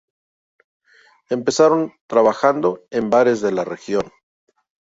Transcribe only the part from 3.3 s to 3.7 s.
de la